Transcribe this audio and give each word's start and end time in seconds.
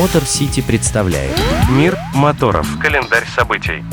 Мотор 0.00 0.24
Сити 0.24 0.62
представляет 0.62 1.36
Мир 1.68 1.94
моторов. 2.14 2.66
Календарь 2.80 3.26
событий. 3.36 3.84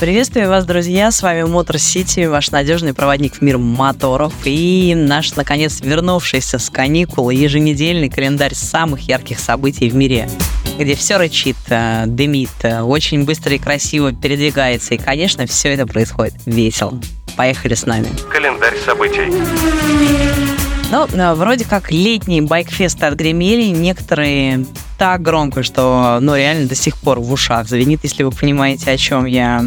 Приветствую 0.00 0.48
вас, 0.48 0.64
друзья! 0.64 1.12
С 1.12 1.22
вами 1.22 1.44
Мотор 1.44 1.78
Сити, 1.78 2.26
ваш 2.26 2.50
надежный 2.50 2.92
проводник 2.92 3.34
в 3.34 3.42
мир 3.42 3.58
моторов 3.58 4.34
и 4.42 4.94
наш, 4.96 5.36
наконец, 5.36 5.80
вернувшийся 5.80 6.58
с 6.58 6.70
каникул 6.70 7.30
еженедельный 7.30 8.10
календарь 8.10 8.56
самых 8.56 9.02
ярких 9.02 9.38
событий 9.38 9.88
в 9.88 9.94
мире, 9.94 10.28
где 10.76 10.96
все 10.96 11.18
рычит, 11.18 11.56
э, 11.68 12.06
дымит, 12.08 12.50
э, 12.64 12.80
очень 12.80 13.24
быстро 13.24 13.54
и 13.54 13.58
красиво 13.58 14.12
передвигается, 14.12 14.94
и, 14.94 14.98
конечно, 14.98 15.46
все 15.46 15.68
это 15.74 15.86
происходит 15.86 16.34
весело. 16.46 17.00
Поехали 17.36 17.74
с 17.74 17.86
нами. 17.86 18.08
Календарь 18.28 18.76
событий. 18.84 20.49
Ну, 20.90 21.06
вроде 21.34 21.64
как 21.64 21.92
летние 21.92 22.42
байкфесты 22.42 23.06
отгремели, 23.06 23.66
некоторые 23.66 24.66
так 24.98 25.22
громко, 25.22 25.62
что, 25.62 26.18
ну, 26.20 26.34
реально 26.34 26.66
до 26.68 26.74
сих 26.74 26.96
пор 26.96 27.20
в 27.20 27.32
ушах 27.32 27.68
звенит, 27.68 28.00
если 28.02 28.24
вы 28.24 28.32
понимаете, 28.32 28.90
о 28.90 28.96
чем 28.96 29.24
я. 29.24 29.64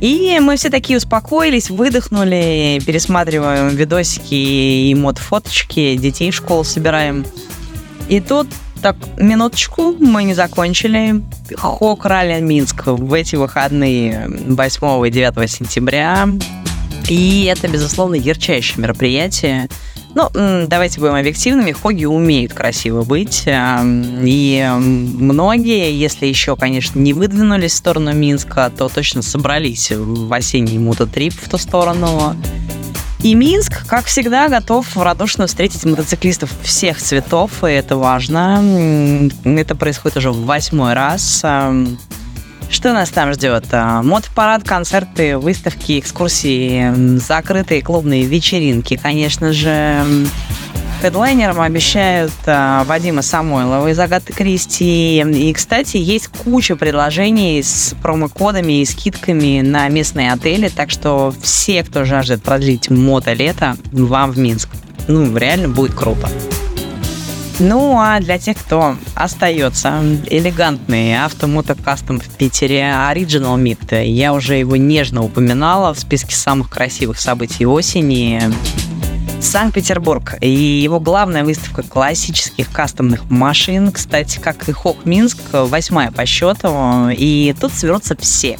И 0.00 0.36
мы 0.40 0.56
все 0.56 0.68
такие 0.68 0.96
успокоились, 0.96 1.70
выдохнули, 1.70 2.82
пересматриваем 2.84 3.68
видосики 3.68 4.34
и 4.34 4.94
мод-фоточки, 4.96 5.94
детей 5.96 6.32
в 6.32 6.34
школу 6.34 6.64
собираем. 6.64 7.24
И 8.08 8.18
тут 8.20 8.48
так, 8.82 8.96
минуточку, 9.16 9.94
мы 10.00 10.24
не 10.24 10.34
закончили. 10.34 11.22
Хок 11.56 12.04
Ралли 12.04 12.40
Минск 12.40 12.86
в 12.86 13.12
эти 13.12 13.36
выходные 13.36 14.28
8 14.28 15.06
и 15.06 15.10
9 15.12 15.48
сентября. 15.48 16.28
И 17.08 17.44
это, 17.44 17.68
безусловно, 17.68 18.16
ярчайшее 18.16 18.82
мероприятие. 18.82 19.68
Ну, 20.14 20.28
давайте 20.66 21.00
будем 21.00 21.14
объективными, 21.14 21.72
хоги 21.72 22.04
умеют 22.04 22.52
красиво 22.52 23.02
быть, 23.02 23.44
и 23.46 24.70
многие, 24.76 25.98
если 25.98 26.26
еще, 26.26 26.54
конечно, 26.56 26.98
не 26.98 27.14
выдвинулись 27.14 27.72
в 27.72 27.76
сторону 27.76 28.12
Минска, 28.12 28.70
то 28.76 28.88
точно 28.88 29.22
собрались 29.22 29.90
в 29.90 30.32
осенний 30.32 30.78
мототрип 30.78 31.34
в 31.34 31.48
ту 31.48 31.56
сторону. 31.56 32.36
И 33.22 33.34
Минск, 33.34 33.86
как 33.86 34.06
всегда, 34.06 34.48
готов 34.48 34.96
радушно 34.96 35.46
встретить 35.46 35.84
мотоциклистов 35.84 36.50
всех 36.62 36.98
цветов, 36.98 37.62
и 37.62 37.68
это 37.68 37.96
важно. 37.96 39.30
Это 39.44 39.76
происходит 39.76 40.16
уже 40.16 40.32
в 40.32 40.44
восьмой 40.44 40.94
раз. 40.94 41.42
Что 42.72 42.94
нас 42.94 43.10
там 43.10 43.34
ждет? 43.34 43.66
А, 43.70 44.02
мотопарад, 44.02 44.64
концерты, 44.64 45.36
выставки, 45.36 46.00
экскурсии, 46.00 47.18
закрытые 47.18 47.82
клубные 47.82 48.24
вечеринки, 48.24 48.96
конечно 48.96 49.52
же. 49.52 50.02
Хедлайнерам 51.02 51.60
обещают 51.60 52.32
а, 52.46 52.84
Вадима 52.84 53.20
Самойлова 53.20 53.88
из 53.88 53.98
Агаты 53.98 54.32
Кристи. 54.32 55.20
И, 55.20 55.52
кстати, 55.52 55.98
есть 55.98 56.28
куча 56.28 56.74
предложений 56.74 57.62
с 57.62 57.94
промокодами 58.02 58.80
и 58.80 58.86
скидками 58.86 59.60
на 59.60 59.86
местные 59.88 60.32
отели, 60.32 60.68
так 60.68 60.90
что 60.90 61.34
все, 61.42 61.84
кто 61.84 62.06
жаждет 62.06 62.42
продлить 62.42 62.88
мото-лето, 62.88 63.76
вам 63.92 64.30
в 64.30 64.38
Минск. 64.38 64.70
Ну, 65.08 65.36
реально 65.36 65.68
будет 65.68 65.94
круто. 65.94 66.30
Ну, 67.64 67.96
а 67.96 68.18
для 68.18 68.40
тех, 68.40 68.58
кто 68.58 68.96
остается, 69.14 70.02
элегантный 70.28 71.24
автомото 71.24 71.76
кастом 71.76 72.18
в 72.18 72.28
Питере 72.28 72.80
Original 72.80 73.56
Meet. 73.56 74.04
Я 74.04 74.32
уже 74.34 74.56
его 74.56 74.74
нежно 74.74 75.22
упоминала 75.22 75.94
в 75.94 75.98
списке 76.00 76.34
самых 76.34 76.70
красивых 76.70 77.20
событий 77.20 77.64
осени. 77.64 78.42
Санкт-Петербург 79.40 80.34
и 80.40 80.50
его 80.50 80.98
главная 80.98 81.44
выставка 81.44 81.84
классических 81.84 82.68
кастомных 82.68 83.30
машин, 83.30 83.92
кстати, 83.92 84.40
как 84.40 84.68
и 84.68 84.72
Хок 84.72 85.04
Минск, 85.04 85.38
восьмая 85.52 86.10
по 86.10 86.26
счету, 86.26 87.10
и 87.10 87.54
тут 87.60 87.72
соберутся 87.72 88.16
все. 88.16 88.58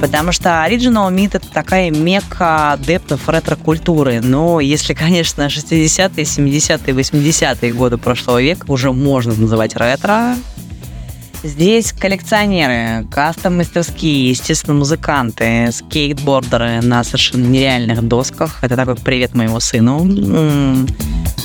Потому 0.00 0.32
что 0.32 0.50
Original 0.68 1.10
Meat— 1.10 1.30
это 1.34 1.48
такая 1.50 1.90
мекка 1.90 2.72
адептов 2.72 3.28
ретро-культуры. 3.28 4.20
Но 4.20 4.60
если, 4.60 4.94
конечно, 4.94 5.42
60-е, 5.42 6.24
70-е, 6.24 6.94
80-е 6.94 7.72
годы 7.72 7.96
прошлого 7.96 8.42
века 8.42 8.66
уже 8.68 8.92
можно 8.92 9.34
называть 9.34 9.76
ретро, 9.76 10.36
Здесь 11.42 11.92
коллекционеры, 11.92 13.06
кастом-мастерские, 13.08 14.30
естественно, 14.30 14.74
музыканты, 14.74 15.70
скейтбордеры 15.70 16.80
на 16.80 17.04
совершенно 17.04 17.46
нереальных 17.46 18.02
досках. 18.02 18.58
Это 18.62 18.74
такой 18.74 18.96
привет 18.96 19.34
моему 19.34 19.60
сыну. 19.60 20.06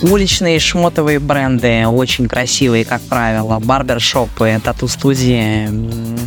Уличные 0.02 0.60
шмотовые 0.60 1.20
бренды, 1.20 1.86
очень 1.86 2.28
красивые, 2.28 2.86
как 2.86 3.02
правило, 3.04 3.60
барбершопы, 3.60 4.60
тату-студии, 4.64 5.70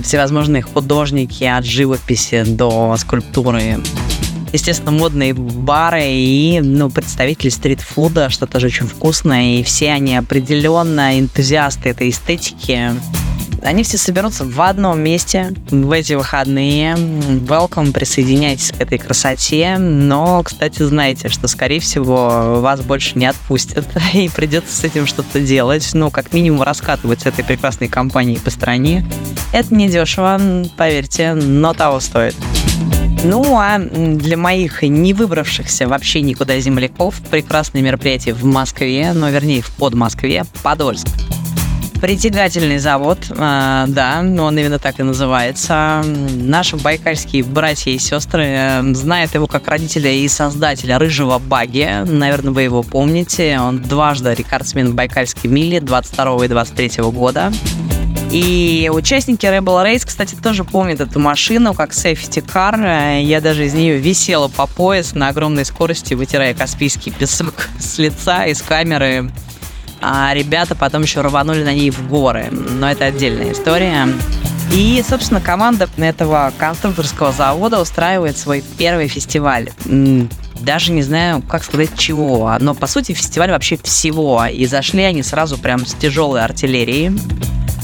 всевозможные 0.03 0.63
художники 0.63 1.45
от 1.45 1.65
живописи 1.65 2.45
до 2.45 2.97
скульптуры 2.97 3.81
естественно, 4.55 4.93
модные 4.93 5.35
бары 5.35 6.05
и 6.05 6.61
ну, 6.63 6.89
представители 6.89 7.49
стритфуда, 7.49 8.31
что 8.31 8.47
тоже 8.47 8.69
очень 8.69 8.87
вкусное. 8.87 9.59
И 9.59 9.63
все 9.65 9.91
они 9.91 10.17
определенно 10.17 11.19
энтузиасты 11.19 11.89
этой 11.91 12.11
эстетики. 12.11 12.93
Они 13.65 13.83
все 13.83 13.97
соберутся 13.97 14.45
в 14.45 14.61
одном 14.61 15.01
месте 15.01 15.55
в 15.71 15.91
эти 15.91 16.13
выходные. 16.13 16.93
Welcome, 16.95 17.93
присоединяйтесь 17.93 18.73
к 18.73 18.81
этой 18.81 18.99
красоте. 18.99 19.79
Но, 19.79 20.43
кстати, 20.43 20.83
знаете, 20.83 21.31
что, 21.31 21.49
скорее 21.49 21.81
всего, 21.81 22.61
вас 22.61 22.83
больше 22.83 23.19
не 23.19 23.25
отпустят 23.25 23.87
и 24.13 24.29
придется 24.29 24.77
с 24.77 24.85
этим 24.85 25.07
что-то 25.07 25.41
делать. 25.41 25.89
Ну, 25.95 26.11
как 26.11 26.35
минимум, 26.35 26.63
раскатывать 26.63 27.23
с 27.23 27.27
этой 27.27 27.43
прекрасной 27.43 27.89
компанией 27.89 28.39
по 28.39 28.51
стране. 28.51 29.03
Это 29.53 29.75
не 29.75 29.89
дешево, 29.89 30.39
поверьте, 30.77 31.33
но 31.33 31.73
того 31.73 32.01
стоит. 32.01 32.37
Ну, 33.25 33.59
а 33.59 33.79
для 33.79 34.37
моих 34.37 34.83
не 34.83 35.15
выбравшихся 35.15 35.89
вообще 35.89 36.21
никуда 36.21 36.61
земляков 36.61 37.19
прекрасное 37.31 37.81
мероприятие 37.81 38.35
в 38.35 38.45
Москве, 38.45 39.13
ну, 39.15 39.31
вернее, 39.31 39.63
в 39.63 39.71
Подмоскве, 39.71 40.45
Подольск. 40.63 41.09
Притягательный 42.05 42.77
завод, 42.77 43.17
э, 43.31 43.85
да, 43.89 44.19
он 44.21 44.59
именно 44.59 44.79
так 44.79 45.01
и 45.01 45.03
называется. 45.03 46.03
Наши 46.05 46.77
байкальские 46.77 47.45
братья 47.45 47.93
и 47.93 47.99
сестры 47.99 48.45
э, 48.45 48.83
знают 48.93 49.33
его 49.33 49.47
как 49.47 49.67
родителя 49.69 50.13
и 50.13 50.29
создателя 50.29 50.99
рыжего 50.99 51.39
баги. 51.39 52.05
Наверное, 52.05 52.53
вы 52.53 52.61
его 52.61 52.83
помните. 52.83 53.59
Он 53.59 53.81
дважды 53.81 54.35
рекордсмен 54.35 54.95
байкальской 54.95 55.49
мили 55.49 55.79
22 55.79 56.45
и 56.45 56.49
23 56.49 57.05
года. 57.05 57.51
И 58.31 58.91
участники 58.93 59.47
Rebel 59.47 59.83
Race, 59.83 60.05
кстати, 60.05 60.35
тоже 60.35 60.65
помнят 60.65 61.01
эту 61.01 61.21
машину 61.21 61.73
как 61.73 61.93
safety 61.93 62.45
car. 62.45 63.23
Я 63.23 63.41
даже 63.41 63.65
из 63.65 63.73
нее 63.73 63.97
висела 63.97 64.49
по 64.49 64.67
пояс 64.67 65.15
на 65.15 65.29
огромной 65.29 65.65
скорости, 65.65 66.13
вытирая 66.13 66.53
каспийский 66.53 67.13
песок 67.13 67.55
с 67.79 67.97
лица, 67.97 68.45
из 68.45 68.61
камеры 68.61 69.31
а 70.07 70.35
ребята 70.35 70.75
потом 70.75 71.03
еще 71.03 71.23
рванули 71.23 71.65
на 71.65 71.73
ней 71.73 71.91
в 71.91 72.07
горы. 72.09 72.49
Но 72.51 72.91
это 72.91 73.07
отдельная 73.07 73.53
история. 73.53 74.07
И, 74.71 75.03
собственно, 75.09 75.41
команда 75.41 75.89
этого 75.97 76.53
конструкторского 76.59 77.33
завода 77.33 77.81
устраивает 77.81 78.37
свой 78.37 78.63
первый 78.77 79.09
фестиваль. 79.09 79.71
Даже 80.61 80.93
не 80.93 81.03
знаю, 81.03 81.41
как 81.43 81.65
сказать 81.65 81.97
чего, 81.97 82.55
но 82.61 82.75
по 82.75 82.87
сути 82.87 83.13
фестиваль 83.13 83.51
вообще 83.51 83.79
всего. 83.83 84.45
И 84.45 84.67
зашли 84.67 85.03
они 85.05 85.23
сразу 85.23 85.57
прям 85.57 85.87
с 85.87 85.95
тяжелой 85.95 86.45
артиллерией. 86.45 87.19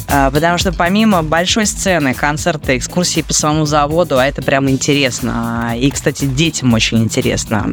А, 0.08 0.30
потому 0.30 0.58
что 0.58 0.72
помимо 0.72 1.22
большой 1.22 1.64
сцены, 1.66 2.12
концерта, 2.12 2.76
экскурсии 2.76 3.22
по 3.22 3.32
самому 3.32 3.64
заводу, 3.64 4.18
а 4.18 4.26
это 4.26 4.42
прям 4.42 4.68
интересно. 4.68 5.74
И, 5.76 5.90
кстати, 5.90 6.26
детям 6.26 6.74
очень 6.74 6.98
интересно. 6.98 7.72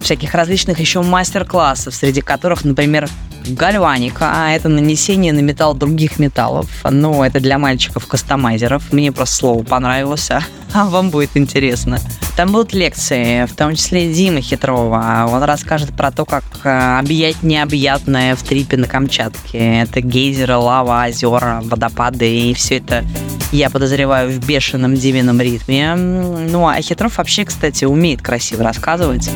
Всяких 0.00 0.34
различных 0.34 0.78
еще 0.78 1.02
мастер-классов, 1.02 1.94
среди 1.94 2.20
которых, 2.20 2.64
например, 2.64 3.08
гальваника, 3.46 4.30
а 4.32 4.50
это 4.50 4.68
нанесение 4.68 5.32
на 5.32 5.40
металл 5.40 5.74
других 5.74 6.18
металлов. 6.18 6.68
Ну, 6.88 7.22
это 7.22 7.40
для 7.40 7.58
мальчиков-кастомайзеров. 7.58 8.92
Мне 8.92 9.12
просто 9.12 9.36
слово 9.36 9.62
понравилось, 9.62 10.30
а, 10.30 10.42
а 10.72 10.86
вам 10.86 11.10
будет 11.10 11.30
интересно. 11.36 11.98
Там 12.36 12.52
будут 12.52 12.72
лекции, 12.72 13.46
в 13.46 13.56
том 13.56 13.74
числе 13.74 14.12
Димы 14.12 14.40
Хитрова. 14.40 15.28
Он 15.28 15.42
расскажет 15.42 15.96
про 15.96 16.12
то, 16.12 16.24
как 16.24 16.44
э, 16.62 16.98
объять 16.98 17.42
необъятное 17.42 18.36
в 18.36 18.42
трипе 18.42 18.76
на 18.76 18.86
Камчатке. 18.86 19.80
Это 19.80 20.00
гейзеры, 20.00 20.56
лава, 20.56 21.06
озера, 21.08 21.60
водопады 21.64 22.50
и 22.50 22.54
все 22.54 22.78
это 22.78 23.04
я 23.50 23.70
подозреваю, 23.70 24.30
в 24.30 24.46
бешеном 24.46 24.94
Димином 24.94 25.40
ритме. 25.40 25.94
Ну, 25.94 26.68
а 26.68 26.80
Хитров 26.82 27.18
вообще, 27.18 27.44
кстати, 27.44 27.84
умеет 27.84 28.20
красиво 28.20 28.62
рассказывать. 28.62 29.30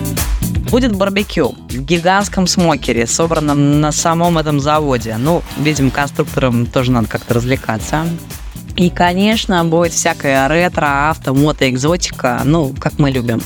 Будет 0.73 0.97
барбекю 0.97 1.55
в 1.69 1.83
гигантском 1.83 2.47
смокере, 2.47 3.07
собранном 3.07 3.83
на 3.83 3.93
самом 3.93 4.39
этом 4.39 4.59
заводе. 4.59 5.17
Ну, 5.19 5.43
видимо, 5.59 5.91
конструкторам 5.91 6.65
тоже 6.65 6.93
надо 6.93 7.09
как-то 7.09 7.35
развлекаться. 7.35 8.07
И, 8.77 8.89
конечно, 8.89 9.63
будет 9.67 9.93
всякая 9.93 10.49
ретро, 10.49 11.11
авто, 11.11 11.35
мото, 11.35 11.69
экзотика, 11.69 12.41
ну, 12.47 12.75
как 12.81 12.99
мы 12.99 13.11
любим. 13.11 13.43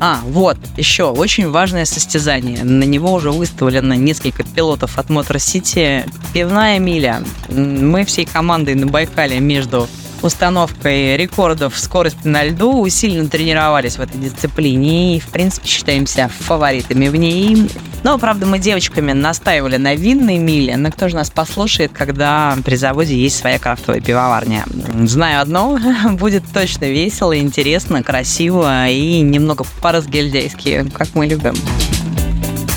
А, 0.00 0.20
вот, 0.22 0.58
еще 0.76 1.04
очень 1.04 1.48
важное 1.48 1.86
состязание. 1.86 2.62
На 2.62 2.84
него 2.84 3.14
уже 3.14 3.30
выставлено 3.30 3.94
несколько 3.94 4.44
пилотов 4.44 4.98
от 4.98 5.08
Мотор 5.08 5.38
Сити. 5.38 6.04
Пивная 6.34 6.78
миля. 6.78 7.22
Мы 7.48 8.04
всей 8.04 8.26
командой 8.26 8.74
на 8.74 8.86
Байкале 8.86 9.40
между 9.40 9.88
установкой 10.24 11.16
рекордов 11.16 11.78
скорости 11.78 12.26
на 12.26 12.44
льду 12.44 12.80
усиленно 12.80 13.28
тренировались 13.28 13.96
в 13.96 14.00
этой 14.00 14.18
дисциплине 14.20 15.16
и, 15.16 15.20
в 15.20 15.28
принципе, 15.28 15.68
считаемся 15.68 16.28
фаворитами 16.28 17.08
в 17.08 17.16
ней. 17.16 17.68
Но, 18.02 18.18
правда, 18.18 18.46
мы 18.46 18.58
девочками 18.58 19.12
настаивали 19.12 19.76
на 19.76 19.94
винной 19.94 20.38
миле, 20.38 20.76
но 20.76 20.90
кто 20.90 21.08
же 21.08 21.16
нас 21.16 21.30
послушает, 21.30 21.92
когда 21.92 22.56
при 22.64 22.76
заводе 22.76 23.16
есть 23.16 23.38
своя 23.38 23.58
крафтовая 23.58 24.00
пивоварня? 24.00 24.64
Знаю 25.04 25.40
одно, 25.42 25.78
будет 26.12 26.44
точно 26.52 26.86
весело, 26.86 27.38
интересно, 27.38 28.02
красиво 28.02 28.88
и 28.88 29.20
немного 29.20 29.64
по-разгильдейски, 29.80 30.90
как 30.94 31.08
мы 31.14 31.26
любим. 31.26 31.54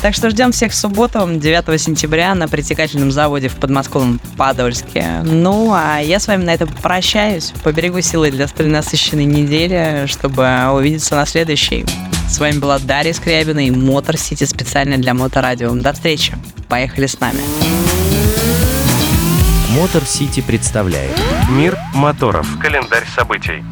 Так 0.00 0.14
что 0.14 0.30
ждем 0.30 0.52
всех 0.52 0.70
в 0.70 0.76
субботу, 0.76 1.28
9 1.28 1.80
сентября, 1.80 2.34
на 2.36 2.46
притекательном 2.46 3.10
заводе 3.10 3.48
в 3.48 3.56
подмосковном 3.56 4.20
Подольске. 4.36 5.22
Ну, 5.24 5.72
а 5.74 5.98
я 5.98 6.20
с 6.20 6.28
вами 6.28 6.44
на 6.44 6.54
этом 6.54 6.68
прощаюсь. 6.68 7.52
Поберегу 7.64 8.00
силы 8.00 8.30
для 8.30 8.46
столь 8.46 8.68
насыщенной 8.68 9.24
недели, 9.24 10.04
чтобы 10.06 10.46
увидеться 10.72 11.16
на 11.16 11.26
следующей. 11.26 11.84
С 12.28 12.38
вами 12.38 12.58
была 12.58 12.78
Дарья 12.78 13.12
Скрябина 13.12 13.66
и 13.66 13.72
Мотор 13.72 14.16
Сити 14.16 14.44
специально 14.44 14.98
для 14.98 15.14
Моторадио. 15.14 15.74
До 15.74 15.92
встречи. 15.92 16.32
Поехали 16.68 17.06
с 17.06 17.18
нами. 17.18 17.40
Мотор 19.70 20.04
Сити 20.04 20.40
представляет 20.40 21.18
Мир 21.50 21.76
моторов. 21.94 22.46
Календарь 22.60 23.06
событий. 23.16 23.64